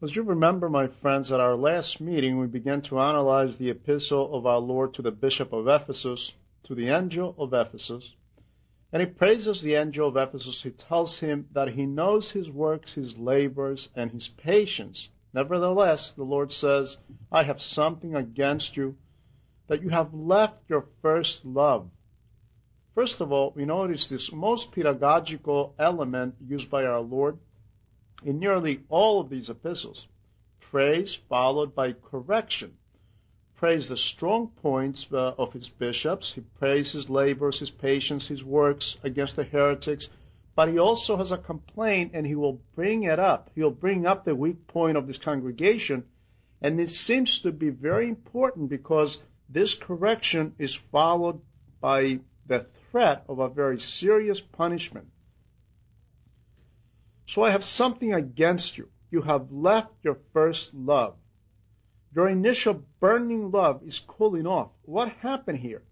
[0.00, 4.32] As you remember, my friends, at our last meeting, we began to analyze the epistle
[4.32, 8.14] of our Lord to the Bishop of Ephesus, to the angel of Ephesus.
[8.92, 10.62] And he praises the angel of Ephesus.
[10.62, 15.08] He tells him that he knows his works, his labors, and his patience.
[15.34, 16.96] Nevertheless, the Lord says,
[17.32, 18.96] I have something against you,
[19.66, 21.90] that you have left your first love.
[22.94, 27.38] First of all, we notice this most pedagogical element used by our Lord
[28.22, 30.06] in nearly all of these epistles.
[30.60, 32.76] Praise followed by correction.
[33.56, 36.32] Praise the strong points uh, of his bishops.
[36.32, 40.08] He praises his labors, his patience, his works against the heretics.
[40.54, 43.50] But he also has a complaint and he will bring it up.
[43.54, 46.04] He'll bring up the weak point of this congregation.
[46.60, 51.40] And it seems to be very important because this correction is followed
[51.80, 55.08] by the threat of a very serious punishment.
[57.28, 58.88] So I have something against you.
[59.10, 61.14] You have left your first love.
[62.14, 64.70] Your initial burning love is cooling off.
[64.86, 65.82] What happened here?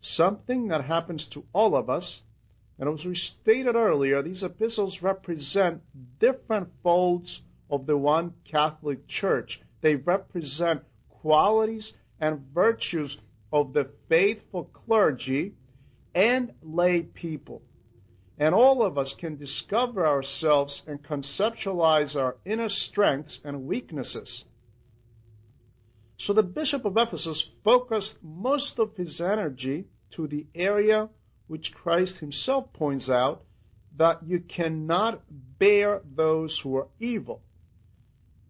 [0.00, 2.22] Something that happens to all of us.
[2.78, 5.82] And as we stated earlier, these epistles represent
[6.18, 9.60] different folds of the one Catholic Church.
[9.82, 13.18] They represent qualities and virtues
[13.52, 15.52] of the faithful clergy
[16.14, 17.60] and lay people.
[18.42, 24.44] And all of us can discover ourselves and conceptualize our inner strengths and weaknesses.
[26.16, 29.84] So the Bishop of Ephesus focused most of his energy
[30.16, 31.08] to the area
[31.46, 33.44] which Christ himself points out
[33.96, 37.42] that you cannot bear those who are evil.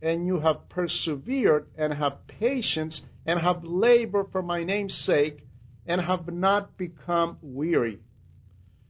[0.01, 5.47] And you have persevered and have patience and have labored for my name's sake
[5.87, 8.01] and have not become weary.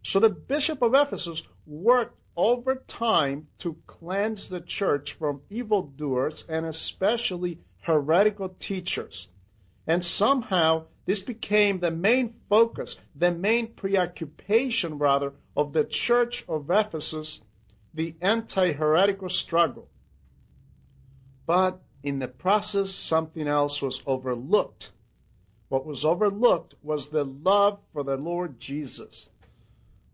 [0.03, 6.67] So the bishop of Ephesus worked over time to cleanse the church from evildoers and
[6.67, 9.29] especially heretical teachers.
[9.87, 16.71] And somehow this became the main focus, the main preoccupation rather, of the church of
[16.71, 17.41] Ephesus,
[17.95, 19.89] the anti-heretical struggle.
[21.47, 24.91] But in the process, something else was overlooked.
[25.69, 29.29] What was overlooked was the love for the Lord Jesus.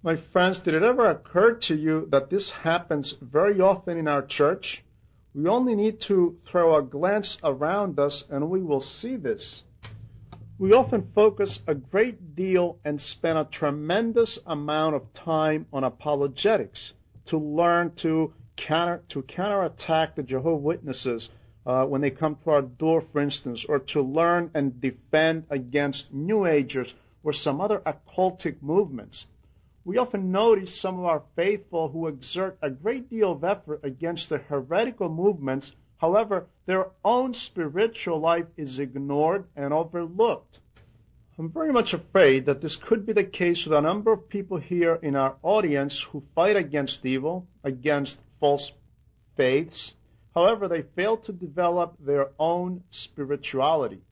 [0.00, 4.22] My friends, did it ever occur to you that this happens very often in our
[4.22, 4.84] church?
[5.34, 9.64] We only need to throw a glance around us and we will see this.
[10.56, 16.92] We often focus a great deal and spend a tremendous amount of time on apologetics
[17.26, 21.28] to learn to counter to counterattack the Jehovah Witnesses
[21.66, 26.12] uh, when they come to our door, for instance, or to learn and defend against
[26.12, 26.94] New Agers
[27.24, 29.26] or some other occultic movements
[29.88, 34.28] we often notice some of our faithful who exert a great deal of effort against
[34.28, 35.72] the heretical movements.
[35.96, 40.58] However, their own spiritual life is ignored and overlooked.
[41.38, 44.58] I'm very much afraid that this could be the case with a number of people
[44.58, 48.70] here in our audience who fight against evil, against false
[49.38, 49.94] faiths.
[50.34, 54.02] However, they fail to develop their own spirituality.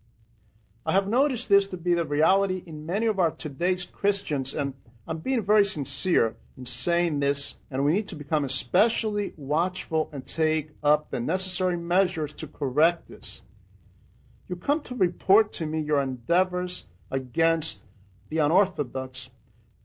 [0.87, 4.73] I have noticed this to be the reality in many of our today's Christians, and
[5.09, 10.27] I'm being very sincere in saying this, and we need to become especially watchful and
[10.27, 13.41] take up the necessary measures to correct this.
[14.49, 17.79] You come to report to me your endeavors against
[18.31, 19.29] the unorthodox,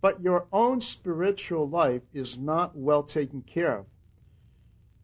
[0.02, 3.86] but your own spiritual life is not well taken care of.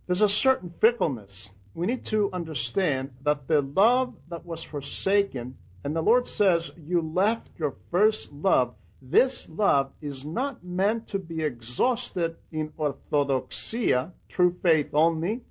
[0.08, 1.50] There's a certain fickleness.
[1.76, 7.02] We need to understand that the love that was forsaken, and the Lord says, you
[7.02, 14.58] left your first love, this love is not meant to be exhausted in orthodoxia, true
[14.64, 15.44] faith only,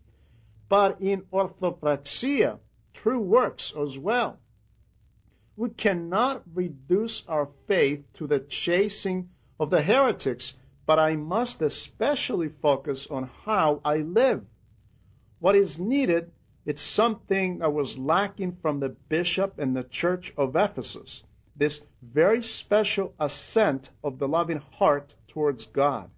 [0.68, 2.58] but in orthopraxia,
[2.92, 4.40] true works as well.
[5.56, 9.30] We cannot reduce our faith to the chasing
[9.60, 10.52] of the heretics,
[10.84, 14.44] but I must especially focus on how I live.
[15.38, 16.32] What is needed
[16.64, 21.22] is something that was lacking from the bishop and the church of Ephesus
[21.56, 26.10] this very special ascent of the loving heart towards God.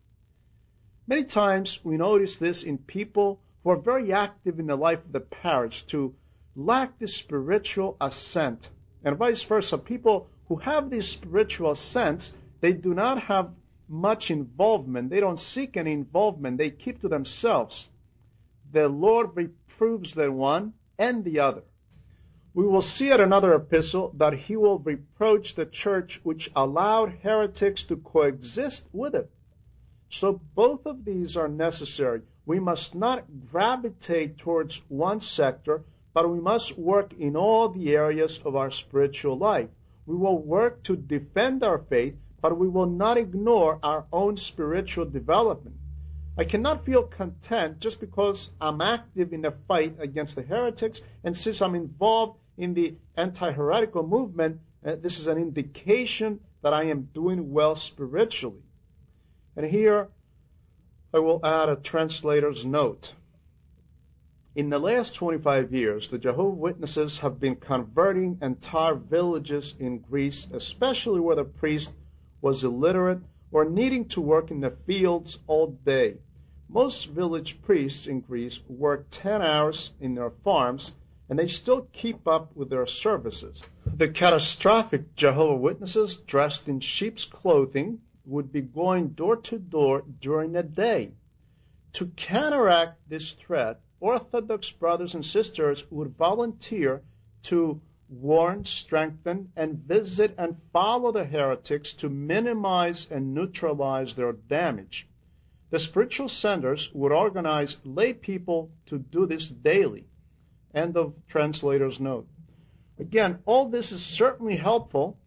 [1.07, 5.13] Many times we notice this in people who are very active in the life of
[5.13, 6.15] the parish to
[6.55, 8.69] lack this spiritual ascent.
[9.05, 13.51] And vice versa, people who have this spiritual ascent, they do not have
[13.89, 15.11] much involvement.
[15.11, 16.59] They don't seek any involvement.
[16.59, 17.89] They keep to themselves.
[18.73, 21.63] The Lord reproves the one and the other.
[22.59, 27.85] We will see at another epistle that he will reproach the church which allowed heretics
[27.85, 29.31] to coexist with it.
[30.11, 32.23] So both of these are necessary.
[32.47, 38.41] We must not gravitate towards one sector, but we must work in all the areas
[38.45, 39.71] of our spiritual life.
[40.05, 45.05] We will work to defend our faith, but we will not ignore our own spiritual
[45.05, 45.77] development.
[46.37, 51.37] I cannot feel content just because I'm active in the fight against the heretics, and
[51.37, 56.85] since I'm involved in the anti heretical movement, uh, this is an indication that I
[56.85, 58.63] am doing well spiritually.
[59.57, 60.09] And here
[61.15, 63.13] I will add a translator's note.
[64.57, 70.47] In the last 25 years, the Jehovah Witnesses have been converting entire villages in Greece,
[70.53, 71.93] especially where the priest
[72.41, 73.21] was illiterate
[73.53, 76.17] or needing to work in the fields all day.
[76.69, 80.93] Most village priests in Greece work 10 hours in their farms
[81.29, 83.63] and they still keep up with their services.
[83.85, 90.53] The catastrophic Jehovah Witnesses dressed in sheep's clothing would be going door to door during
[90.53, 91.13] the day.
[91.95, 97.03] To counteract this threat, Orthodox brothers and sisters would volunteer
[97.45, 105.07] to warn, strengthen, and visit and follow the heretics to minimize and neutralize their damage.
[105.71, 110.07] The spiritual centers would organize lay people to do this daily.
[110.79, 112.29] End of translator's note.
[113.01, 115.19] Again, all this is certainly helpful,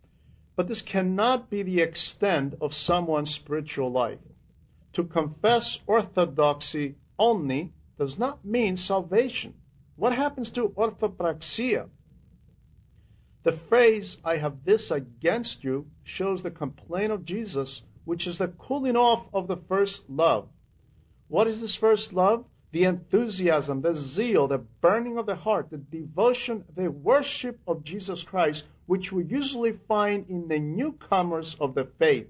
[0.56, 4.20] but this cannot be the extent of someone's spiritual life.
[4.94, 9.54] To confess orthodoxy only does not mean salvation.
[9.98, 11.90] What happens to orthopraxia?
[13.44, 18.48] The phrase, I have this against you, shows the complaint of Jesus which is the
[18.48, 20.48] cooling off of the first love.
[21.28, 22.46] What is this first love?
[22.72, 28.24] The enthusiasm, the zeal, the burning of the heart, the devotion, the worship of Jesus
[28.24, 32.28] Christ, which we usually find in the newcomers of the faith.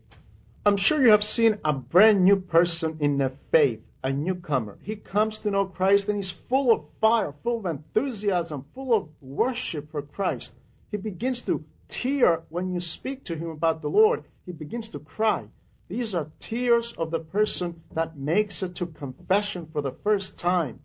[0.65, 4.77] I'm sure you have seen a brand new person in the faith, a newcomer.
[4.81, 9.09] He comes to know Christ and he's full of fire, full of enthusiasm, full of
[9.21, 10.51] worship for Christ.
[10.91, 14.23] He begins to tear when you speak to him about the Lord.
[14.45, 15.45] He begins to cry.
[15.91, 20.79] These are tears of the person that makes it to confession for the first time.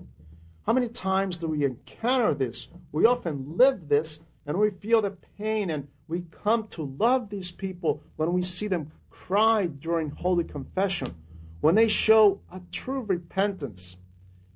[0.66, 2.66] How many times do we encounter this?
[2.90, 7.52] We often live this and we feel the pain and we come to love these
[7.52, 11.14] people when we see them cry during Holy Confession,
[11.60, 13.94] when they show a true repentance.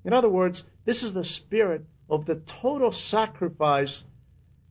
[0.05, 4.03] In other words, this is the spirit of the total sacrifice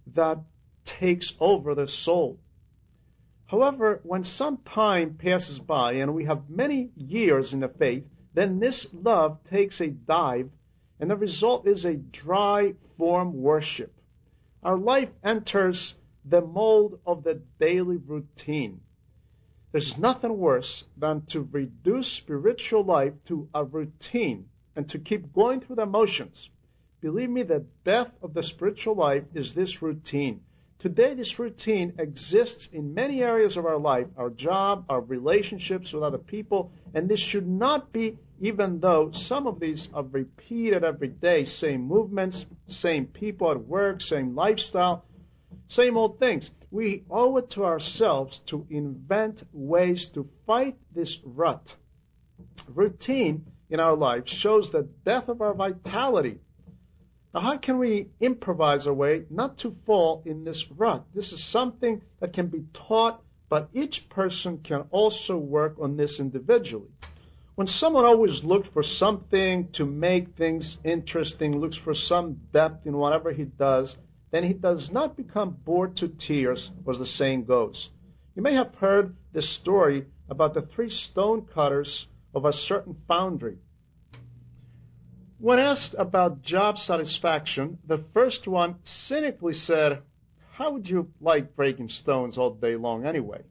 [0.08, 0.40] that
[0.84, 2.38] takes over the soul.
[3.50, 8.06] However, when some time passes by and we have many years in the faith,
[8.36, 10.52] then this love takes a dive,
[11.00, 13.92] and the result is a dry form worship.
[14.62, 18.82] Our life enters the mold of the daily routine.
[19.72, 25.62] There's nothing worse than to reduce spiritual life to a routine and to keep going
[25.62, 26.48] through the motions.
[27.02, 30.42] Believe me, the death of the spiritual life is this routine.
[30.80, 36.04] Today, this routine exists in many areas of our life, our job, our relationships with
[36.04, 41.10] other people, and this should not be, even though some of these are repeated every
[41.10, 45.04] day, same movements, same people at work, same lifestyle,
[45.68, 46.50] same old things.
[46.72, 51.76] We owe it to ourselves to invent ways to fight this rut.
[52.74, 56.40] Routine in our life shows the death of our vitality
[57.34, 61.06] now, how can we improvise our way not to fall in this rut?
[61.14, 66.20] This is something that can be taught, but each person can also work on this
[66.20, 66.90] individually.
[67.54, 72.98] When someone always looks for something to make things interesting, looks for some depth in
[72.98, 73.96] whatever he does,
[74.32, 77.90] then he does not become bored to tears, as the saying goes.
[78.36, 83.58] You may have heard this story about the three stone cutters of a certain foundry.
[85.42, 90.02] When asked about job satisfaction, the first one cynically said,
[90.52, 93.44] How would you like breaking stones all day long anyway?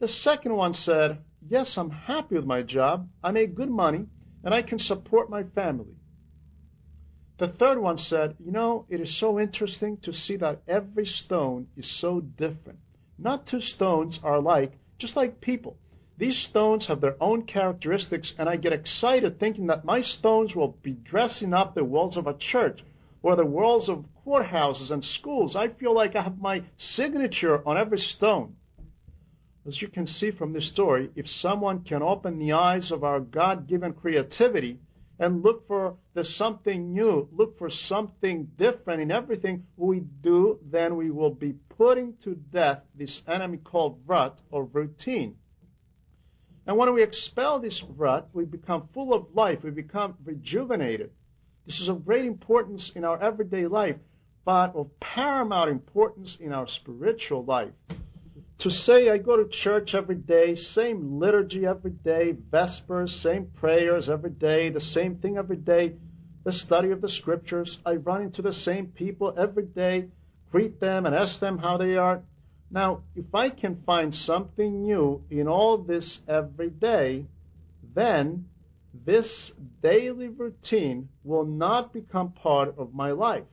[0.00, 3.08] The second one said, Yes, I'm happy with my job.
[3.24, 4.04] I make good money
[4.44, 5.96] and I can support my family.
[7.38, 11.68] The third one said, You know, it is so interesting to see that every stone
[11.74, 12.80] is so different.
[13.16, 15.78] Not two stones are alike, just like people.
[16.18, 20.76] These stones have their own characteristics, and I get excited thinking that my stones will
[20.82, 22.82] be dressing up the walls of a church
[23.22, 25.54] or the walls of courthouses and schools.
[25.54, 28.56] I feel like I have my signature on every stone.
[29.64, 33.20] As you can see from this story, if someone can open the eyes of our
[33.20, 34.80] God given creativity
[35.20, 40.96] and look for the something new, look for something different in everything we do, then
[40.96, 45.36] we will be putting to death this enemy called rut or routine.
[46.68, 51.10] And when we expel this rut, we become full of life, we become rejuvenated.
[51.64, 53.96] This is of great importance in our everyday life,
[54.44, 57.72] but of paramount importance in our spiritual life.
[58.58, 64.10] To say I go to church every day, same liturgy every day, Vespers, same prayers
[64.10, 65.94] every day, the same thing every day,
[66.44, 70.08] the study of the scriptures, I run into the same people every day,
[70.52, 72.22] greet them and ask them how they are.
[72.70, 77.26] Now, if I can find something new in all this every day,
[77.94, 78.48] then
[79.04, 79.50] this
[79.82, 83.44] daily routine will not become part of my life.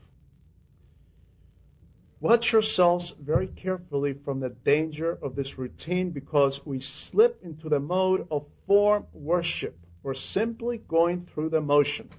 [2.19, 7.79] Watch yourselves very carefully from the danger of this routine because we slip into the
[7.79, 12.09] mode of form worship or simply going through the motion.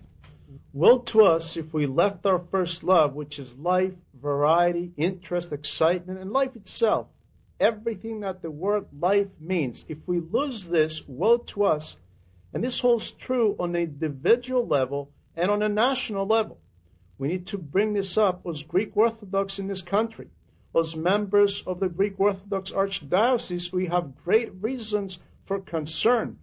[0.72, 3.94] Will to us if we left our first love, which is life,
[4.26, 7.06] variety, interest, excitement, and life itself,
[7.60, 9.84] everything that the word life means.
[9.88, 11.96] If we lose this, woe to us.
[12.52, 16.58] And this holds true on an individual level and on a national level.
[17.18, 20.28] We need to bring this up as Greek Orthodox in this country.
[20.74, 26.38] As members of the Greek Orthodox Archdiocese, we have great reasons for concern.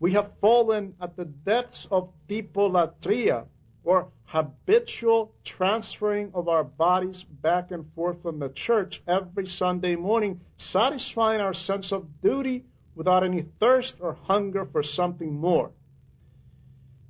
[0.00, 3.46] We have fallen at the depths of tipolatria,
[3.84, 10.40] or habitual transferring of our bodies back and forth from the church every Sunday morning,
[10.58, 15.70] satisfying our sense of duty without any thirst or hunger for something more.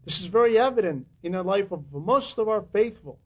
[0.04, 3.18] This is very evident in the life of most of our faithful.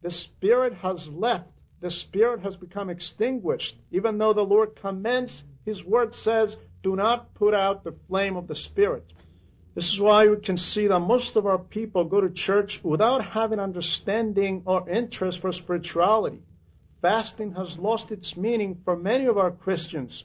[0.00, 1.50] The Spirit has left.
[1.80, 3.76] The Spirit has become extinguished.
[3.90, 8.46] Even though the Lord commends, His Word says, do not put out the flame of
[8.46, 9.04] the Spirit.
[9.74, 13.24] This is why we can see that most of our people go to church without
[13.24, 16.42] having understanding or interest for spirituality.
[17.02, 20.24] Fasting has lost its meaning for many of our Christians.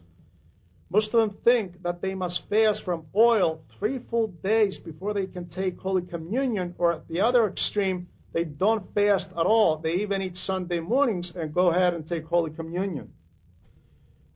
[0.92, 5.26] Most of them think that they must fast from oil three full days before they
[5.26, 9.78] can take Holy Communion, or at the other extreme, they don't fast at all.
[9.78, 13.14] They even eat Sunday mornings and go ahead and take Holy Communion.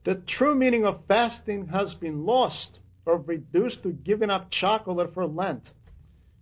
[0.06, 5.26] The true meaning of fasting has been lost or reduced to giving up chocolate for
[5.26, 5.70] Lent.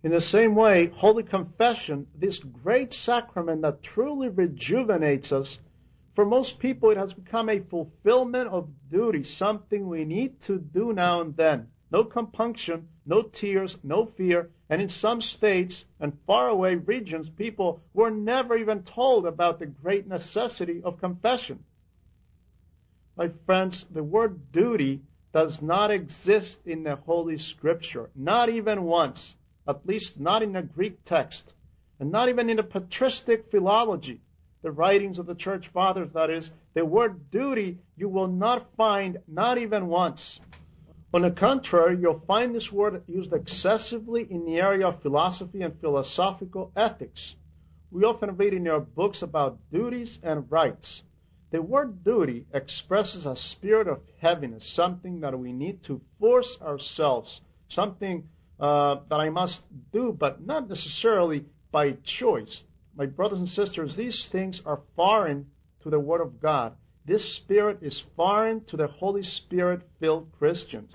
[0.03, 5.59] In the same way, Holy Confession, this great sacrament that truly rejuvenates us,
[6.15, 10.91] for most people it has become a fulfillment of duty, something we need to do
[10.91, 11.67] now and then.
[11.91, 18.09] No compunction, no tears, no fear, and in some states and faraway regions, people were
[18.09, 21.63] never even told about the great necessity of confession.
[23.17, 25.01] My friends, the word duty
[25.33, 29.35] does not exist in the Holy Scripture, not even once,
[29.67, 31.53] at least not in the Greek text,
[31.99, 34.19] and not even in the patristic philology,
[34.61, 39.17] the writings of the church fathers, that is, the word duty you will not find
[39.27, 40.39] not even once.
[41.13, 45.79] On the contrary, you'll find this word used excessively in the area of philosophy and
[45.81, 47.35] philosophical ethics.
[47.91, 51.03] We often read in our books about duties and rights.
[51.51, 57.41] The word duty expresses a spirit of heaviness, something that we need to force ourselves,
[57.67, 62.63] something uh, that I must do, but not necessarily by choice.
[62.95, 66.77] My brothers and sisters, these things are foreign to the Word of God.
[67.03, 70.93] This spirit is foreign to the Holy Spirit filled Christians.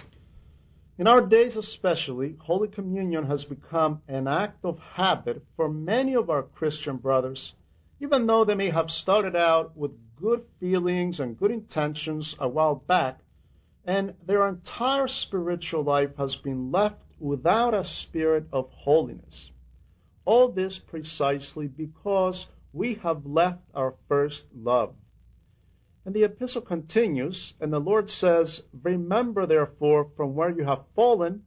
[0.97, 6.31] In our days especially, Holy Communion has become an act of habit for many of
[6.31, 7.53] our Christian brothers,
[8.01, 12.75] even though they may have started out with good feelings and good intentions a while
[12.75, 13.19] back,
[13.85, 19.51] and their entire spiritual life has been left without a spirit of holiness.
[20.25, 24.95] All this precisely because we have left our first love.
[26.05, 31.45] And the epistle continues, and the Lord says, Remember therefore from where you have fallen,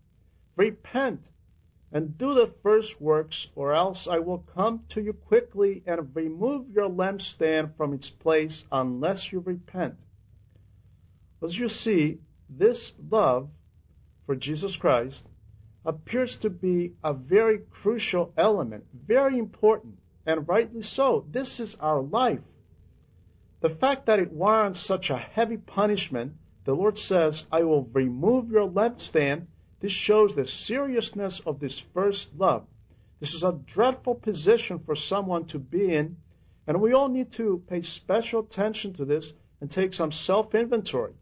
[0.56, 1.22] repent
[1.92, 6.70] and do the first works, or else I will come to you quickly and remove
[6.70, 9.96] your lampstand from its place unless you repent.
[11.44, 12.20] As you see,
[12.50, 13.50] this love
[14.26, 15.26] for Jesus Christ
[15.86, 21.26] appears to be a very crucial element, very important, and rightly so.
[21.32, 22.42] This is our life.
[23.62, 26.34] The fact that it warrants such a heavy punishment,
[26.66, 29.48] the Lord says, I will remove your lampstand
[29.80, 32.68] this shows the seriousness of this first love.
[33.22, 36.18] This is a dreadful position for someone to be in,
[36.68, 39.32] and we all need to pay special attention to this
[39.62, 41.14] and take some self inventory.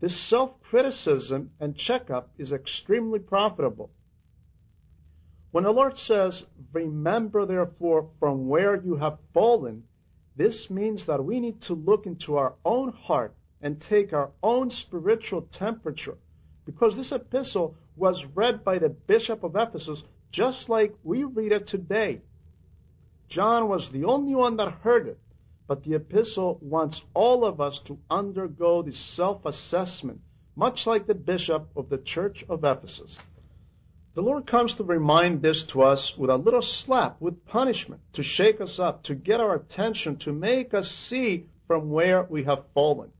[0.00, 3.90] This self criticism and checkup is extremely profitable.
[5.52, 9.84] When the Lord says, Remember therefore from where you have fallen,
[10.36, 14.70] this means that we need to look into our own heart and take our own
[14.70, 16.18] spiritual temperature
[16.68, 21.66] because this epistle was read by the bishop of Ephesus just like we read it
[21.66, 22.20] today.
[23.30, 25.18] John was the only one that heard it,
[25.66, 30.20] but the epistle wants all of us to undergo the self assessment,
[30.54, 33.18] much like the bishop of the church of Ephesus.
[34.14, 38.22] The Lord comes to remind this to us with a little slap, with punishment, to
[38.22, 42.64] shake us up, to get our attention, to make us see from where we have
[42.74, 43.10] fallen.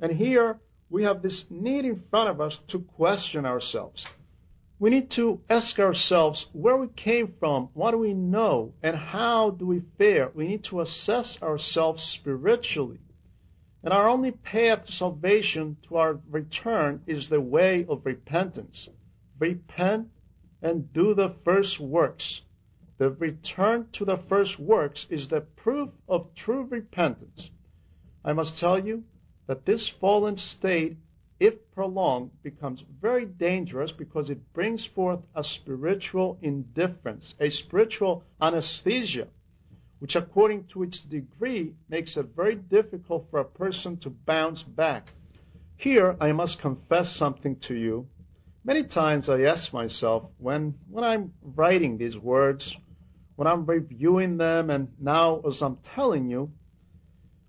[0.00, 0.58] And here
[0.90, 4.06] we have this need in front of us to question ourselves.
[4.78, 9.50] We need to ask ourselves where we came from, what do we know, and how
[9.50, 10.30] do we fare.
[10.34, 12.98] We need to assess ourselves spiritually.
[13.82, 18.88] And our only path to salvation, to our return, is the way of repentance.
[19.38, 20.08] Repent
[20.62, 22.40] and do the first works.
[22.98, 27.50] The return to the first works is the proof of true repentance.
[28.24, 29.04] I must tell you
[29.46, 30.96] that this fallen state,
[31.38, 39.28] if prolonged, becomes very dangerous because it brings forth a spiritual indifference, a spiritual anesthesia,
[39.98, 45.08] which according to its degree makes it very difficult for a person to bounce back.
[45.76, 48.08] Here I must confess something to you
[48.66, 52.74] Many times I ask myself when, when I'm writing these words,
[53.36, 56.50] when I'm reviewing them, and now as I'm telling you,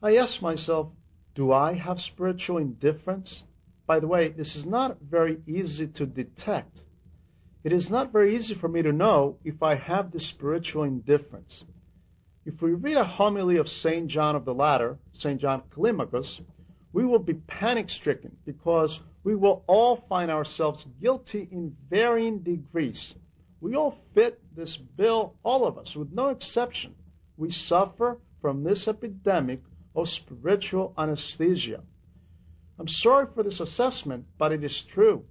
[0.03, 0.89] I ask myself,
[1.35, 3.43] do I have spiritual indifference?
[3.85, 6.79] By the way, this is not very easy to detect.
[7.63, 11.63] It is not very easy for me to know if I have this spiritual indifference.
[12.45, 14.07] If we read a homily of St.
[14.07, 15.41] John of the Ladder, St.
[15.41, 16.39] John Climacus,
[16.93, 23.13] we will be panic stricken because we will all find ourselves guilty in varying degrees.
[23.59, 26.95] We all fit this bill, all of us, with no exception.
[27.35, 29.61] We suffer from this epidemic
[29.95, 31.81] of spiritual anesthesia.
[32.77, 35.25] I'm sorry for this assessment, but it is true.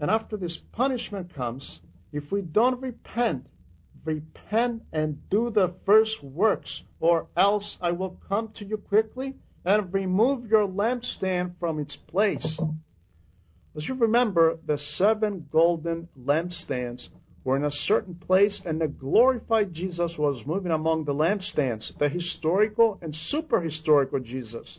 [0.00, 1.78] And after this punishment comes,
[2.12, 3.46] if we don't repent,
[4.04, 9.34] repent and do the first works, or else I will come to you quickly
[9.64, 12.58] and remove your lampstand from its place.
[13.76, 17.08] As you remember, the seven golden lampstands
[17.44, 22.08] were in a certain place, and the glorified Jesus was moving among the lampstands, the
[22.08, 24.78] historical and super historical Jesus.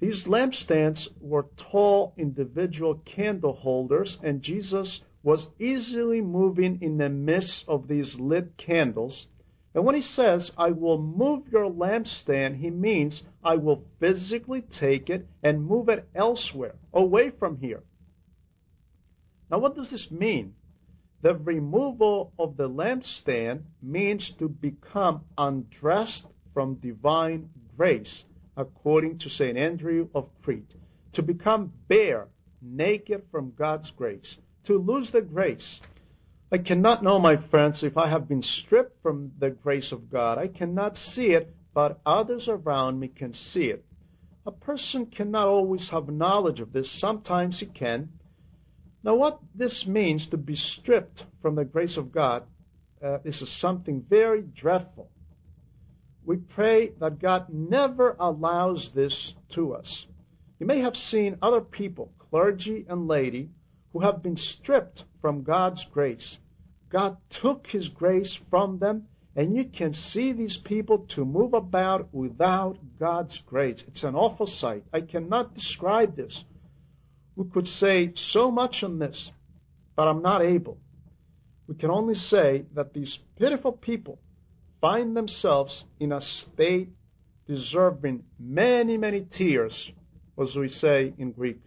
[0.00, 7.68] These lampstands were tall individual candle holders, and Jesus was easily moving in the midst
[7.68, 9.26] of these lit candles
[9.78, 15.10] and when he says, I will move your lampstand, he means I will physically take
[15.10, 17.82] it and move it elsewhere, away from here.
[19.50, 20.54] Now, what does this mean?
[21.20, 28.24] The removal of the lampstand means to become undressed from divine grace,
[28.56, 29.58] according to St.
[29.58, 30.74] Andrew of Crete.
[31.14, 32.28] To become bare,
[32.62, 34.36] naked from God's grace.
[34.64, 35.80] To lose the grace.
[36.52, 40.38] I cannot know, my friends, if I have been stripped from the grace of God.
[40.38, 43.84] I cannot see it, but others around me can see it.
[44.46, 46.90] A person cannot always have knowledge of this.
[46.90, 48.08] Sometimes he can.
[49.02, 52.44] Now, what this means to be stripped from the grace of God,
[53.02, 55.08] uh, this is something very dreadful.
[56.24, 60.04] We pray that God never allows this to us.
[60.58, 63.50] You may have seen other people, clergy and laity,
[63.92, 66.38] who have been stripped from God's grace.
[66.90, 69.06] God took His grace from them,
[69.36, 73.84] and you can see these people to move about without God's grace.
[73.86, 74.84] It's an awful sight.
[74.92, 76.42] I cannot describe this.
[77.38, 79.30] We could say so much on this,
[79.94, 80.76] but I'm not able.
[81.68, 84.18] We can only say that these pitiful people
[84.80, 86.88] find themselves in a state
[87.46, 89.88] deserving many, many tears,
[90.36, 91.60] as we say in Greek.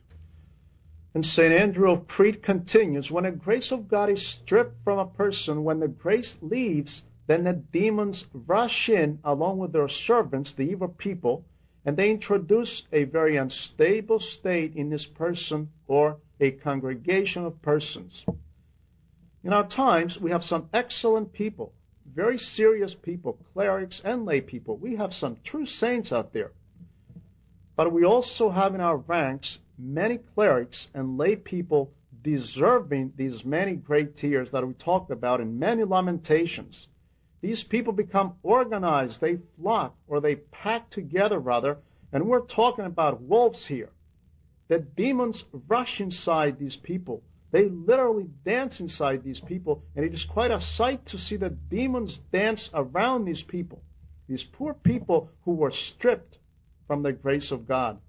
[1.14, 1.54] And St.
[1.54, 5.80] Andrew of Crete continues, when the grace of God is stripped from a person, when
[5.80, 11.46] the grace leaves, then the demons rush in along with their servants, the evil people,
[11.86, 18.24] and they introduce a very unstable state in this person or a congregation of persons.
[19.44, 21.74] In our times, we have some excellent people,
[22.06, 24.78] very serious people, clerics and lay people.
[24.78, 26.52] We have some true saints out there.
[27.76, 31.92] But we also have in our ranks many clerics and lay people
[32.22, 36.88] deserving these many great tears that we talked about in many lamentations.
[37.42, 41.80] These people become organized, they flock, or they pack together rather,
[42.12, 43.90] and we're talking about wolves here.
[44.68, 47.24] The demons rush inside these people.
[47.52, 51.50] They literally dance inside these people, and it is quite a sight to see the
[51.50, 53.82] demons dance around these people.
[54.30, 56.38] These poor people who were stripped
[56.88, 58.00] from the grace of God.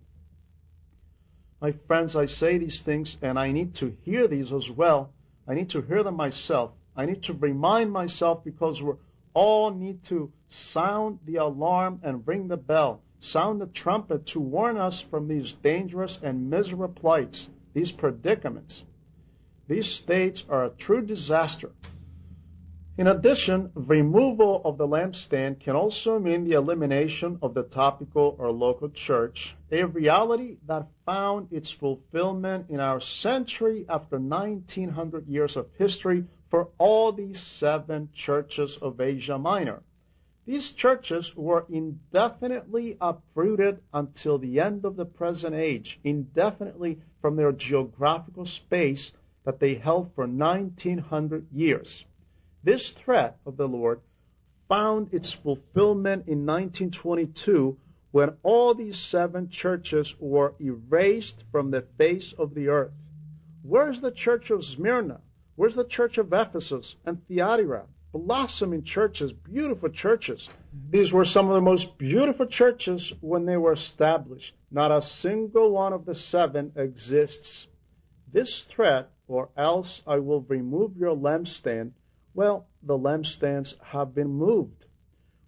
[1.61, 5.13] My friends, I say these things and I need to hear these as well.
[5.47, 6.73] I need to hear them myself.
[6.97, 8.95] I need to remind myself because we
[9.35, 14.77] all need to sound the alarm and ring the bell, sound the trumpet to warn
[14.77, 18.83] us from these dangerous and miserable plights, these predicaments.
[19.69, 21.71] These states are a true disaster.
[22.99, 28.51] In addition, removal of the lampstand can also mean the elimination of the topical or
[28.51, 35.69] local church, a reality that found its fulfillment in our century after 1900 years of
[35.79, 39.83] history for all these seven churches of Asia Minor.
[40.45, 47.53] These churches were indefinitely uprooted until the end of the present age, indefinitely from their
[47.53, 49.13] geographical space
[49.45, 52.05] that they held for 1900 years.
[52.63, 54.03] This threat of the Lord
[54.69, 57.79] found its fulfillment in 1922
[58.11, 62.93] when all these seven churches were erased from the face of the earth.
[63.63, 65.23] Where's the church of Smyrna?
[65.55, 67.85] Where's the church of Ephesus and Thyatira?
[68.15, 70.49] Blossoming churches, beautiful churches.
[70.91, 74.55] These were some of the most beautiful churches when they were established.
[74.71, 77.67] Not a single one of the seven exists.
[78.33, 81.93] This threat, or else I will remove your lampstand,
[82.33, 84.87] well, the lampstands have been moved.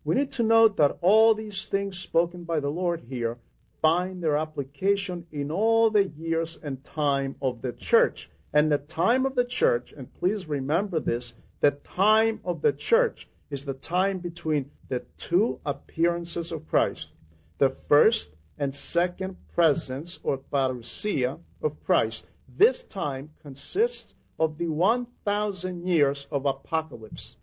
[0.04, 3.38] We need to note that all these things spoken by the Lord here
[3.80, 8.28] find their application in all the years and time of the church.
[8.54, 13.28] And the time of the church, and please remember this, the time of the church
[13.50, 17.10] is the time between the two appearances of Christ,
[17.58, 22.24] the first and second presence or parousia of Christ.
[22.56, 27.34] This time consists of the 1,000 years of apocalypse.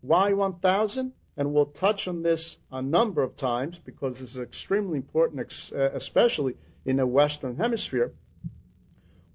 [0.00, 1.12] Why 1,000?
[1.36, 6.56] And we'll touch on this a number of times because this is extremely important, especially
[6.84, 8.12] in the Western Hemisphere.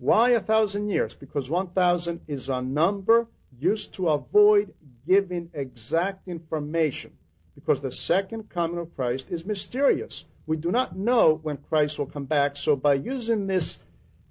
[0.04, 1.14] Why a thousand years?
[1.14, 3.26] Because 1,000 is a number
[3.58, 4.74] used to avoid
[5.08, 7.12] giving exact information
[7.56, 10.26] because the second coming of Christ is mysterious.
[10.46, 12.58] We do not know when Christ will come back.
[12.58, 13.80] So by using this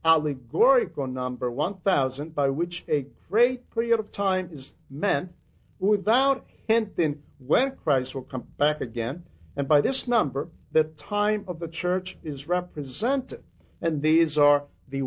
[0.04, 5.32] allegorical number 1000 by which a great period of time is meant
[5.78, 9.24] without hinting when Christ will come back again.
[9.56, 13.42] And by this number, the time of the church is represented.
[13.80, 15.00] And these are the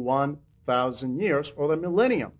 [0.65, 2.31] 1000 years or the millennium.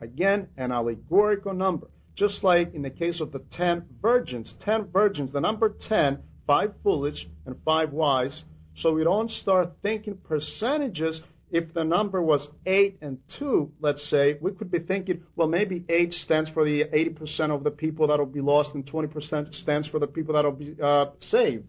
[0.00, 1.88] Again, an allegorical number.
[2.14, 4.52] Just like in the case of the 10 virgins.
[4.60, 10.16] 10 virgins, the number ten, five foolish and five wise, so we don't start thinking
[10.16, 11.20] percentages.
[11.50, 15.84] If the number was 8 and 2, let's say, we could be thinking, well, maybe
[15.86, 19.86] 8 stands for the 80% of the people that will be lost and 20% stands
[19.86, 21.64] for the people that will be uh, saved.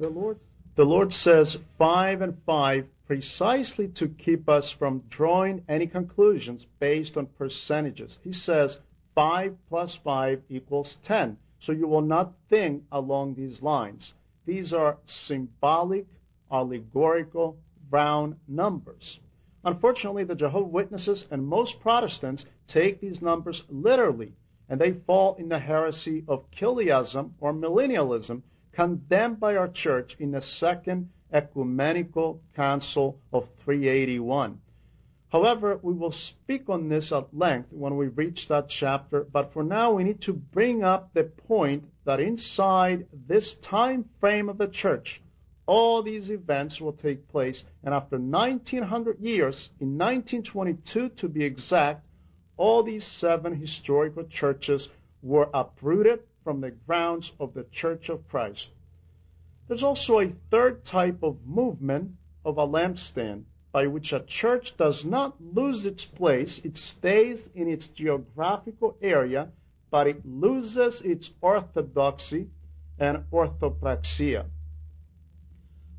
[0.00, 0.40] The Lord,
[0.76, 7.16] the Lord says 5 and 5 precisely to keep us from drawing any conclusions based
[7.16, 8.18] on percentages.
[8.22, 8.78] He says
[9.14, 11.38] 5 plus 5 equals 10.
[11.60, 14.12] So you will not think along these lines.
[14.44, 16.06] These are symbolic,
[16.52, 17.56] allegorical,
[17.90, 19.18] round numbers.
[19.64, 24.32] Unfortunately, the Jehovah Witnesses and most Protestants take these numbers literally,
[24.68, 28.42] and they fall in the heresy of Chiliasm or millennialism,
[28.76, 34.60] condemned by our church in the Second Ecumenical Council of 381.
[35.32, 39.64] However, we will speak on this at length when we reach that chapter, but for
[39.64, 44.68] now we need to bring up the point that inside this time frame of the
[44.68, 45.22] church,
[45.64, 52.04] all these events will take place, and after 1900 years, in 1922 to be exact,
[52.58, 54.86] all these seven historical churches
[55.22, 58.70] were uprooted from the grounds of the Church of Christ.
[59.66, 62.12] There's also a third type of movement
[62.44, 67.66] of a lampstand by which a church does not lose its place, it stays in
[67.66, 69.48] its geographical area,
[69.90, 72.46] but it loses its orthodoxy
[72.96, 74.44] and orthopraxia.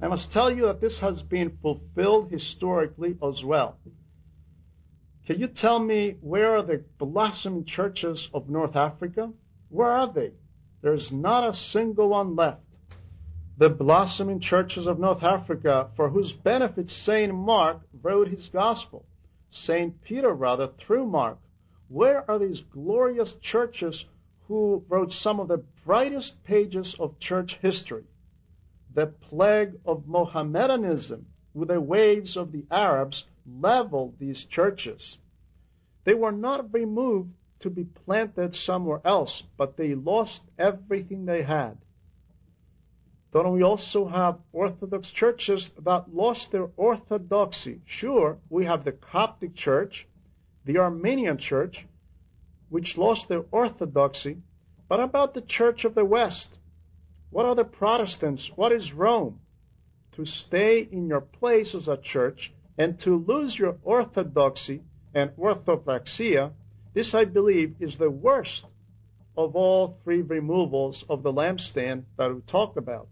[0.01, 3.77] I must tell you that this has been fulfilled historically as well.
[5.25, 9.33] Can you tell me where are the blossoming churches of North Africa?
[9.69, 10.31] Where are they?
[10.81, 12.61] There's not a single one left
[13.57, 17.33] the blossoming churches of North Africa, for whose benefit St.
[17.33, 19.03] Mark wrote his gospel.
[19.49, 19.99] St.
[20.03, 21.39] Peter, rather, through Mark.
[21.87, 24.05] Where are these glorious churches
[24.47, 28.03] who wrote some of the brightest pages of church history?
[28.93, 31.25] The plague of Mohammedanism
[31.55, 35.17] with the waves of the Arabs leveled these churches.
[36.03, 41.77] They were not removed to be planted somewhere else, but they lost everything they had.
[43.33, 47.81] Don't we also have Orthodox churches that lost their orthodoxy?
[47.85, 50.07] Sure, we have the Coptic Church,
[50.65, 51.85] the Armenian Church,
[52.69, 54.37] which lost their orthodoxy.
[54.87, 56.49] But about the Church of the West?
[57.29, 58.47] What are the Protestants?
[58.55, 59.39] What is Rome?
[60.13, 66.53] To stay in your place as a church and to lose your orthodoxy and orthopraxia,
[66.97, 68.65] this I believe is the worst
[69.37, 73.07] of all three removals of the lampstand that we talked about.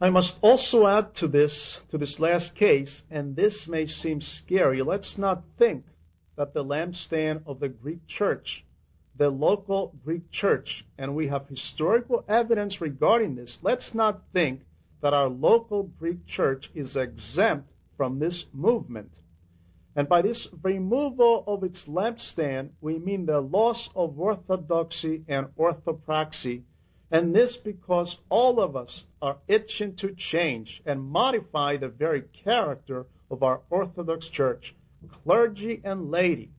[0.00, 4.80] I must also add to this, to this last case, and this may seem scary.
[4.82, 5.84] Let's not think
[6.36, 8.64] that the lampstand of the Greek church,
[9.16, 14.60] the local Greek church, and we have historical evidence regarding this, let's not think
[15.00, 19.10] that our local Greek church is exempt from this movement.
[19.96, 26.62] And by this removal of its lampstand, we mean the loss of orthodoxy and orthopraxy.
[27.12, 33.06] And this because all of us are itching to change and modify the very character
[33.30, 34.74] of our Orthodox Church,
[35.22, 36.50] clergy and laity.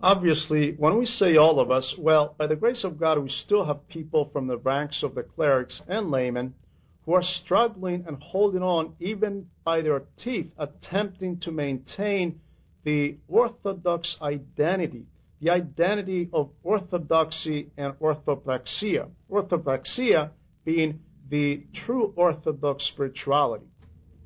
[0.00, 3.64] Obviously, when we say all of us, well, by the grace of God, we still
[3.64, 6.54] have people from the ranks of the clerics and laymen
[7.04, 12.40] who are struggling and holding on even by their teeth, attempting to maintain
[12.84, 15.06] the Orthodox identity,
[15.40, 19.08] the identity of orthodoxy and orthopraxia.
[19.30, 20.30] Orthopraxia
[20.64, 23.66] being the true Orthodox spirituality.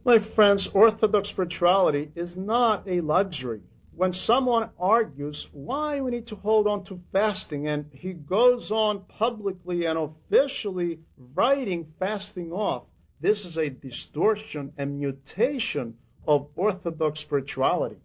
[0.05, 3.61] My friends, Orthodox spirituality is not a luxury.
[3.95, 9.05] When someone argues why we need to hold on to fasting, and he goes on
[9.05, 12.83] publicly and officially writing fasting off,
[13.21, 15.95] this is a distortion and mutation
[16.29, 17.97] of Orthodox spirituality.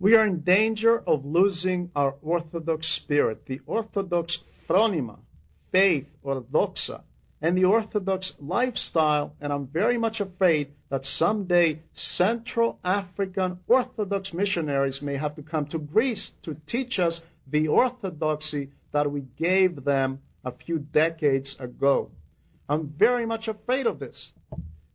[0.00, 5.18] We are in danger of losing our Orthodox spirit, the Orthodox phronima,
[5.72, 7.02] faith, orthodoxa,
[7.42, 15.02] and the Orthodox lifestyle, and I'm very much afraid that someday Central African Orthodox missionaries
[15.02, 20.22] may have to come to Greece to teach us the orthodoxy that we gave them
[20.46, 22.10] a few decades ago.
[22.70, 24.32] I'm very much afraid of this.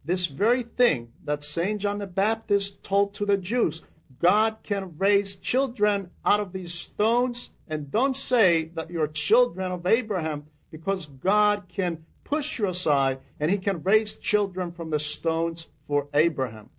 [0.04, 1.80] This very thing that St.
[1.80, 3.84] John the Baptist told to the Jews,
[4.20, 7.50] God can raise children out of these stones.
[7.68, 13.50] And don't say that you're children of Abraham because God can push you aside and
[13.50, 16.70] he can raise children from the stones for Abraham.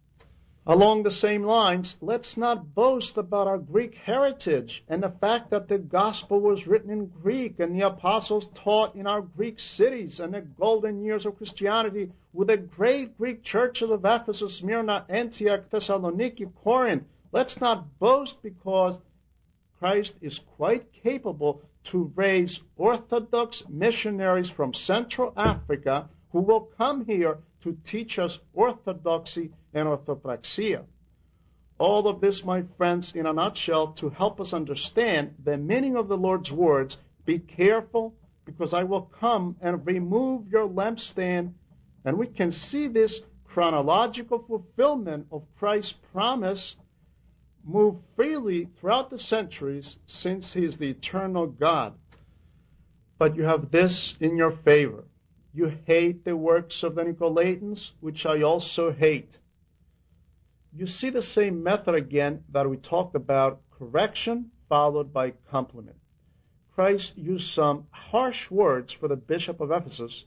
[0.69, 5.69] Along the same lines, let's not boast about our Greek heritage and the fact that
[5.69, 10.35] the gospel was written in Greek and the apostles taught in our Greek cities and
[10.35, 16.53] the golden years of Christianity with the great Greek churches of Ephesus, Smyrna, Antioch, Thessaloniki,
[16.65, 18.97] Corinth, Let's not boast because
[19.79, 27.39] Christ is quite capable to raise Orthodox missionaries from Central Africa who will come here
[27.63, 30.85] to teach us orthodoxy and orthopraxia.
[31.79, 36.09] All of this, my friends, in a nutshell, to help us understand the meaning of
[36.09, 41.53] the Lord's words, be careful because I will come and remove your lampstand.
[42.05, 46.77] And we can see this chronological fulfillment of Christ's promise
[47.67, 51.95] move freely throughout the centuries since he is the eternal God.
[53.19, 55.05] But you have this in your favor.
[55.53, 59.35] You hate the works of the Nicolaitans, which I also hate.
[60.77, 65.97] You see the same method again that we talked about correction followed by compliment.
[66.75, 70.25] Christ used some harsh words for the bishop of Ephesus,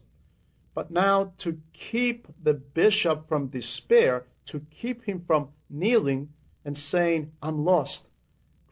[0.73, 6.29] but now to keep the bishop from despair, to keep him from kneeling,
[6.69, 8.03] and saying, I'm lost,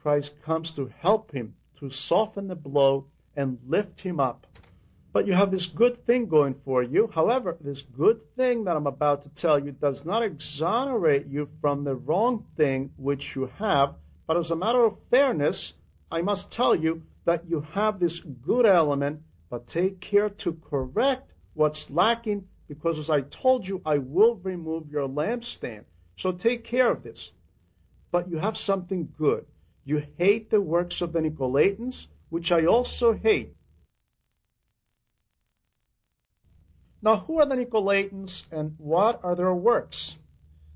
[0.03, 4.45] Christ comes to help him, to soften the blow and lift him up.
[5.11, 7.09] But you have this good thing going for you.
[7.11, 11.83] However, this good thing that I'm about to tell you does not exonerate you from
[11.83, 13.95] the wrong thing which you have.
[14.27, 15.73] But as a matter of fairness,
[16.11, 21.31] I must tell you that you have this good element, but take care to correct
[21.55, 25.85] what's lacking because as I told you, I will remove your lampstand.
[26.17, 27.31] So take care of this
[28.11, 29.45] but you have something good.
[29.83, 33.55] You hate the works of the Nicolaitans, which I also hate.
[37.01, 40.15] Now, who are the Nicolaitans and what are their works?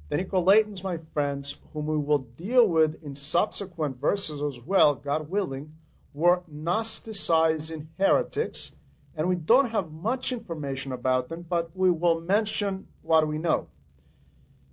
[0.10, 5.30] The Nicolaitans, my friends, whom we will deal with in subsequent verses as well, God
[5.30, 5.74] willing,
[6.14, 8.72] were Gnosticizing heretics,
[9.16, 13.68] and we don't have much information about them, but we will mention what we know.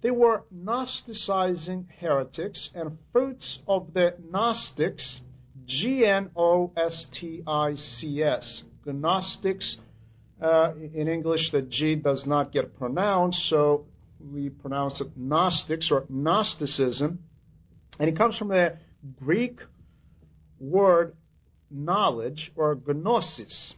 [0.00, 5.20] They were Gnosticizing heretics and fruits of the Gnostics,
[5.66, 8.62] G N O S T I C S.
[8.86, 9.76] Gnostics
[10.40, 13.86] Uh, in English, the G does not get pronounced, so
[14.20, 17.18] we pronounce it Gnostics or Gnosticism.
[17.98, 18.78] And it comes from the
[19.18, 19.60] Greek
[20.60, 21.16] word
[21.70, 23.74] knowledge or gnosis.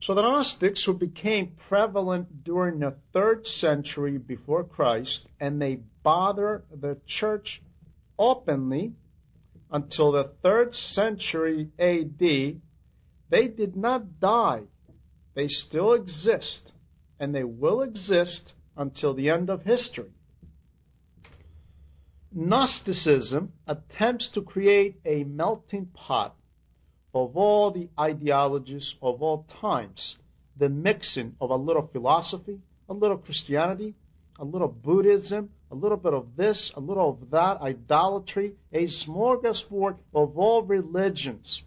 [0.00, 6.64] So the Gnostics, who became prevalent during the third century before Christ, and they bothered
[6.70, 7.60] the church
[8.18, 8.92] openly
[9.70, 14.62] until the third century AD, they did not die.
[15.34, 16.72] They still exist,
[17.18, 20.12] and they will exist until the end of history.
[22.32, 26.36] Gnosticism attempts to create a melting pot
[27.14, 30.16] of all the ideologies of all times,
[30.56, 33.94] the mixing of a little philosophy, a little Christianity,
[34.38, 39.96] a little Buddhism, a little bit of this, a little of that, idolatry, a smorgasbord
[40.14, 41.62] of all religions,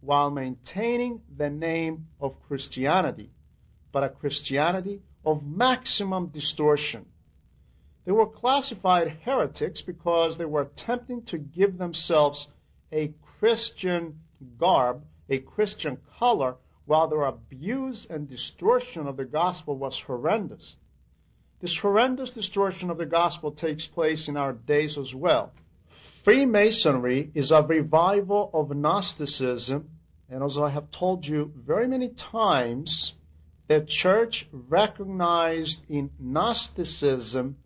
[0.00, 3.30] while maintaining the name of Christianity,
[3.92, 7.06] but a Christianity of maximum distortion.
[8.04, 12.48] They were classified heretics because they were attempting to give themselves
[12.90, 14.20] a Christian
[14.58, 20.76] garb, a Christian color, while their abuse and distortion of the gospel was horrendous.
[21.60, 25.52] This horrendous distortion of the gospel takes place in our days as well.
[26.24, 29.88] Freemasonry is a revival of Gnosticism,
[30.28, 33.12] and as I have told you very many times,
[33.68, 37.56] the church recognized in Gnosticism,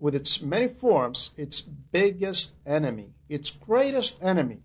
[0.00, 4.58] with its many forms, its biggest enemy, its greatest enemy.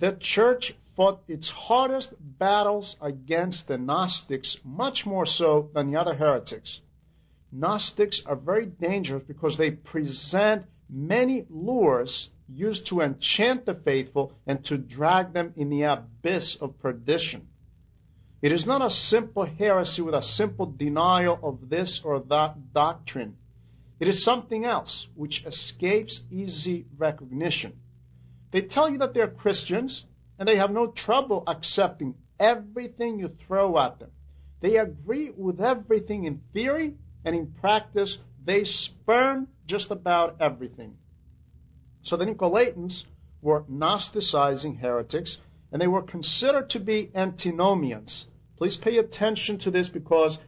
[0.00, 6.14] The church fought its hardest battles against the Gnostics, much more so than the other
[6.14, 6.80] heretics.
[7.52, 14.64] Gnostics are very dangerous because they present many lures used to enchant the faithful and
[14.64, 17.46] to drag them in the abyss of perdition.
[18.40, 23.36] It is not a simple heresy with a simple denial of this or that doctrine.
[24.00, 27.78] It is something else which escapes easy recognition.
[28.50, 30.04] They tell you that they're Christians
[30.38, 34.10] and they have no trouble accepting everything you throw at them.
[34.60, 40.96] They agree with everything in theory and in practice they spurn just about everything.
[42.02, 43.04] So the Nicolaitans
[43.42, 45.38] were Gnosticizing heretics
[45.70, 48.26] and they were considered to be antinomians.
[48.56, 50.38] Please pay attention to this because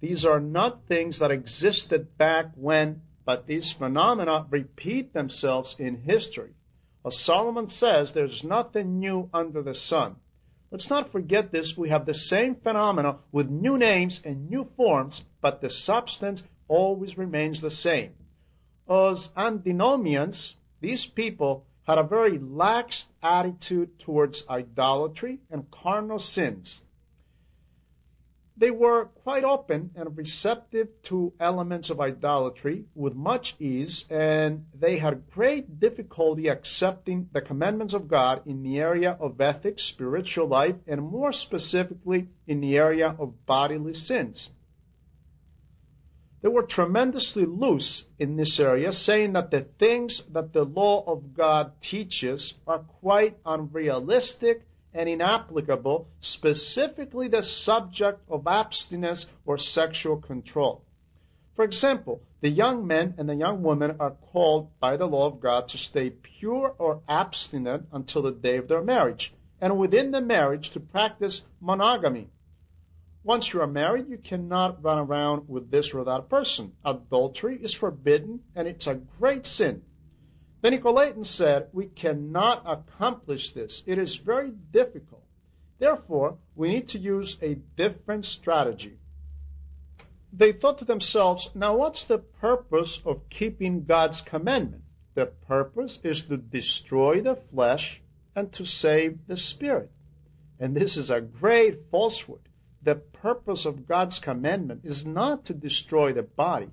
[0.00, 6.54] these are not things that existed back when, but these phenomena repeat themselves in history.
[7.04, 10.16] As Solomon says, there's nothing new under the sun.
[10.70, 11.76] Let's not forget this.
[11.76, 17.18] We have the same phenomena with new names and new forms, but the substance always
[17.18, 18.14] remains the same.
[18.88, 26.82] As antinomians, these people had a very lax attitude towards idolatry and carnal sins.
[28.62, 34.98] They were quite open and receptive to elements of idolatry with much ease, and they
[34.98, 40.76] had great difficulty accepting the commandments of God in the area of ethics, spiritual life,
[40.86, 44.48] and more specifically in the area of bodily sins.
[46.40, 51.34] They were tremendously loose in this area, saying that the things that the law of
[51.34, 54.62] God teaches are quite unrealistic
[54.94, 60.82] and inapplicable, specifically the subject of abstinence or sexual control.
[61.54, 65.40] For example, the young men and the young women are called by the law of
[65.40, 70.20] God to stay pure or abstinent until the day of their marriage, and within the
[70.20, 72.28] marriage to practice monogamy.
[73.24, 76.72] Once you are married, you cannot run around with this or that person.
[76.84, 79.82] Adultery is forbidden, and it's a great sin.
[80.62, 83.82] The Nicolaitans said, We cannot accomplish this.
[83.84, 85.24] It is very difficult.
[85.80, 88.96] Therefore, we need to use a different strategy.
[90.32, 94.84] They thought to themselves, now what's the purpose of keeping God's commandment?
[95.14, 98.00] The purpose is to destroy the flesh
[98.36, 99.90] and to save the spirit.
[100.60, 102.48] And this is a great falsehood.
[102.82, 106.70] The purpose of God's commandment is not to destroy the body,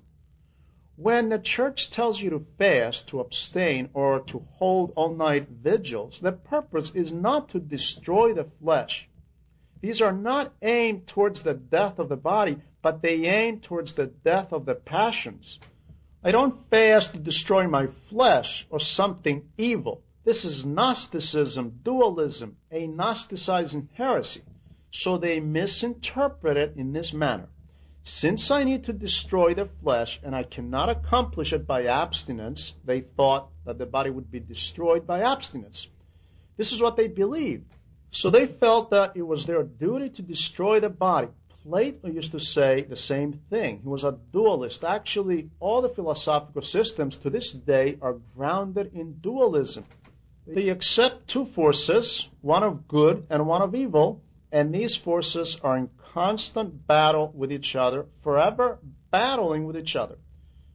[1.02, 6.20] when the church tells you to fast, to abstain, or to hold all night vigils,
[6.20, 9.08] the purpose is not to destroy the flesh.
[9.80, 14.08] These are not aimed towards the death of the body, but they aim towards the
[14.08, 15.58] death of the passions.
[16.22, 20.02] I don't fast to destroy my flesh or something evil.
[20.24, 24.42] This is Gnosticism, dualism, a Gnosticizing heresy.
[24.90, 27.48] So they misinterpret it in this manner.
[28.02, 33.00] Since I need to destroy the flesh and I cannot accomplish it by abstinence, they
[33.00, 35.86] thought that the body would be destroyed by abstinence.
[36.56, 37.72] This is what they believed.
[38.10, 41.28] So they felt that it was their duty to destroy the body.
[41.62, 43.80] Plato used to say the same thing.
[43.82, 44.82] He was a dualist.
[44.82, 49.84] Actually, all the philosophical systems to this day are grounded in dualism.
[50.46, 55.76] They accept two forces, one of good and one of evil, and these forces are
[55.76, 58.78] in constant battle with each other, forever
[59.10, 60.16] battling with each other.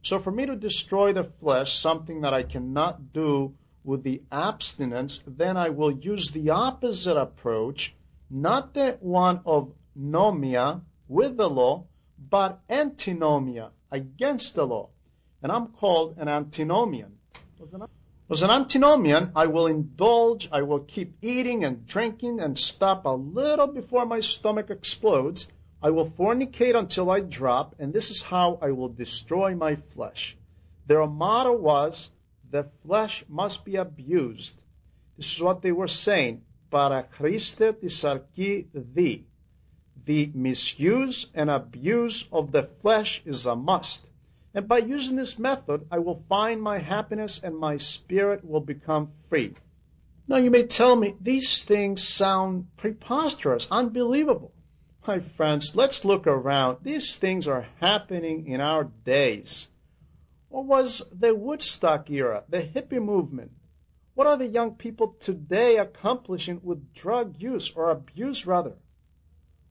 [0.02, 5.20] So for me to destroy the flesh, something that I cannot do with the abstinence,
[5.26, 7.94] then I will use the opposite approach,
[8.30, 11.86] not the one of nomia with the law,
[12.18, 14.88] but antinomia against the law.
[15.42, 17.18] And I'm called an antinomian.
[18.28, 23.10] As an antinomian, I will indulge, I will keep eating and drinking and stop a
[23.10, 25.46] little before my stomach explodes.
[25.80, 30.36] I will fornicate until I drop, and this is how I will destroy my flesh.
[30.86, 32.10] Their motto was,
[32.50, 34.54] the flesh must be abused.
[35.16, 36.42] This is what they were saying.
[36.68, 39.24] Para Christe tisarki thee.
[40.04, 44.02] The misuse and abuse of the flesh is a must.
[44.56, 49.12] And by using this method, I will find my happiness and my spirit will become
[49.28, 49.54] free.
[50.26, 54.54] Now you may tell me, these things sound preposterous, unbelievable.
[55.06, 56.78] My friends, let's look around.
[56.82, 59.68] These things are happening in our days.
[60.48, 63.50] What was the Woodstock era, the hippie movement?
[64.14, 68.72] What are the young people today accomplishing with drug use or abuse rather?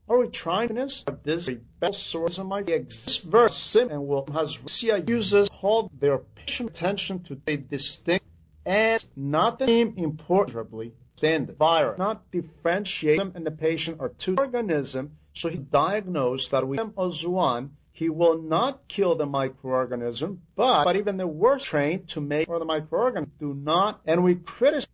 [0.08, 1.04] Are we trying this?
[1.24, 1.50] This
[1.80, 4.60] best source of my exists verse and will has
[5.08, 8.26] uses hold their patient attention to a distinct
[8.66, 14.10] and not the same importantly than the virus, not differentiate them and the patient are
[14.10, 20.38] two organisms, so he diagnosed that with as one, he will not kill the microorganism,
[20.56, 24.36] but, but even the worst trained to make or the microorganism do not, and we
[24.36, 24.88] criticize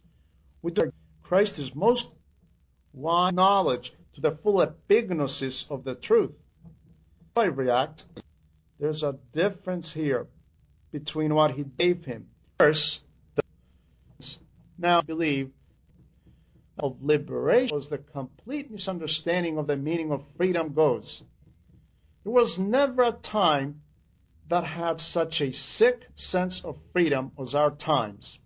[0.61, 0.79] with
[1.23, 2.07] Christ is most
[2.93, 6.31] wise knowledge to the full epignosis of the truth.
[7.35, 8.03] I react.
[8.79, 10.27] There's a difference here
[10.91, 12.27] between what he gave him.
[12.59, 12.99] First,
[14.77, 15.51] now believe
[16.79, 21.21] of liberation was the complete misunderstanding of the meaning of freedom goes.
[22.23, 23.81] There was never a time
[24.49, 28.37] that had such a sick sense of freedom as our times.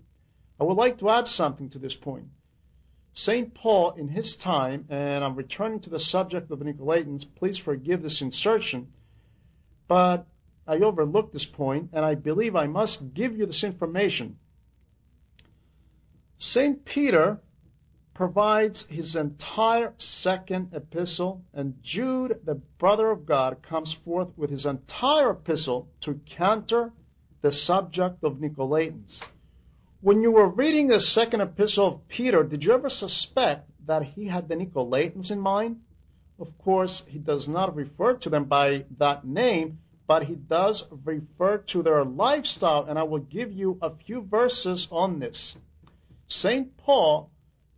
[0.60, 2.28] I would like to add something to this point.
[3.18, 3.54] St.
[3.54, 8.04] Paul, in his time, and I'm returning to the subject of the Nicolaitans, please forgive
[8.04, 8.92] this insertion,
[9.88, 10.28] but
[10.68, 14.38] I overlooked this point, and I believe I must give you this information.
[16.40, 16.84] St.
[16.84, 17.40] Peter
[18.14, 24.66] provides his entire second epistle, and Jude, the brother of God, comes forth with his
[24.66, 26.92] entire epistle to counter
[27.42, 29.22] the subject of Nicolaitans.
[30.06, 34.28] When you were reading the second epistle of Peter, did you ever suspect that he
[34.28, 35.82] had the Nicolaitans in mind?
[36.38, 41.58] Of course, he does not refer to them by that name, but he does refer
[41.70, 45.58] to their lifestyle, and I will give you a few verses on this.
[46.28, 46.78] St.
[46.78, 47.32] Paul,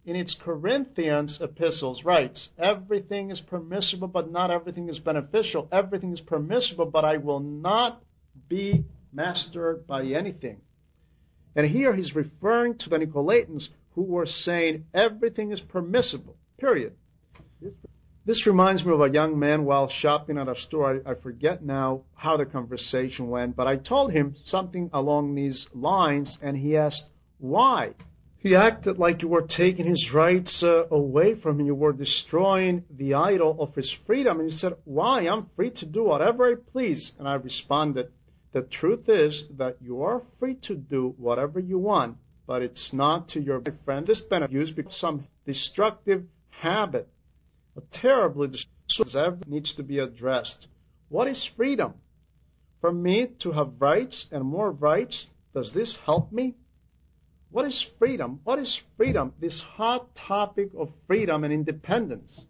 [0.06, 5.70] in its Corinthians epistles, writes, Everything is permissible, but not everything is beneficial.
[5.72, 8.04] Everything is permissible, but I will not
[8.50, 10.60] be mastered by anything.
[11.58, 16.94] And here he's referring to the Nicolaitans who were saying everything is permissible, period.
[18.26, 21.02] This reminds me of a young man while shopping at a store.
[21.04, 25.66] I, I, forget now how the conversation went, but I told him something along these
[25.74, 27.08] lines, and he asked,
[27.40, 27.96] why?
[28.38, 31.66] He acted like you were taking his rights uh, away from him.
[31.66, 34.40] You were destroying the idol of his freedom.
[34.40, 35.22] And he said, why?
[35.22, 37.14] I'm free to do whatever I please.
[37.18, 38.12] And I responded,
[38.54, 43.30] the truth is that you are free to do whatever you want, but it's not
[43.30, 44.08] to your friend.
[44.08, 47.08] This benefit because some destructive habit,
[47.76, 50.68] a terribly destructive needs to be addressed.
[51.10, 51.96] What is freedom?
[52.82, 56.56] For me to have rights and more rights, does this help me?
[57.50, 58.40] What is freedom?
[58.44, 59.34] What is freedom?
[59.40, 62.46] This hot topic of freedom and independence.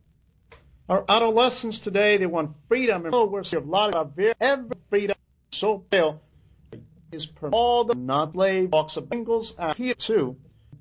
[0.89, 5.16] Our adolescents today, they want freedom and oh, we're a lot of every freedom
[5.59, 6.21] so pale.
[7.11, 10.35] Is per all the not lay box of Bengals and here too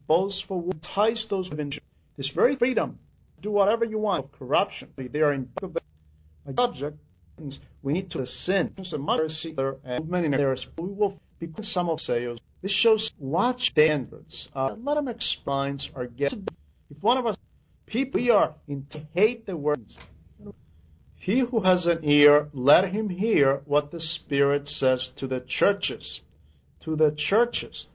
[0.09, 1.73] boastful will entice those within
[2.17, 2.99] this very freedom.
[3.41, 4.25] Do whatever you want.
[4.25, 4.89] Of corruption.
[4.97, 5.71] They are in the
[6.57, 6.99] subject
[7.83, 8.75] we need to sin.
[8.83, 9.55] So mercy
[9.85, 14.95] and in areas we will become some of sales this shows watch standards uh, let
[14.95, 17.37] them explain or get if one of us
[17.87, 19.99] people we are in to hate the words
[21.27, 26.21] he who has an ear, let him hear what the Spirit says to the churches.
[26.83, 27.87] To the churches.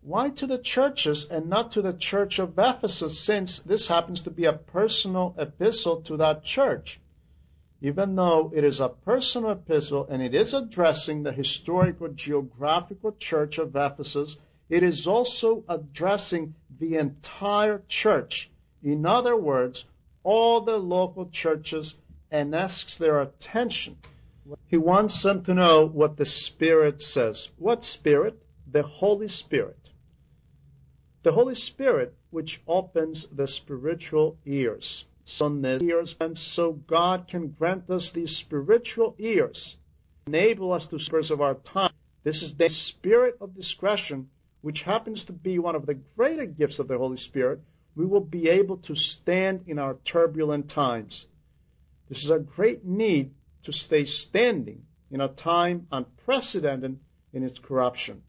[0.00, 4.30] Why to the churches and not to the church of Ephesus, since this happens to
[4.30, 6.98] be a personal epistle to that church?
[7.84, 13.58] even though it is a personal epistle and it is addressing the historical geographical church
[13.58, 14.36] of Ephesus,
[14.68, 18.48] it is also addressing the entire church.
[18.84, 19.84] In other words,
[20.22, 21.96] all the local churches
[22.32, 23.96] and asks their attention.
[24.66, 27.48] He wants them to know what the Spirit says.
[27.58, 28.42] What Spirit?
[28.66, 29.90] The Holy Spirit.
[31.22, 37.88] The Holy Spirit, which opens the spiritual ears this ears, and so God can grant
[37.90, 39.76] us these spiritual ears,
[40.26, 41.92] enable us to spurs of our time.
[42.24, 44.30] This is the spirit of discretion,
[44.62, 47.60] which happens to be one of the greater gifts of the Holy Spirit.
[47.94, 51.26] We will be able to stand in our turbulent times.
[52.08, 53.34] This is a great need
[53.64, 56.98] to stay standing in a time unprecedented
[57.32, 58.22] in its corruption.